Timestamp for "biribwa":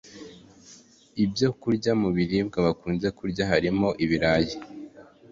2.15-2.57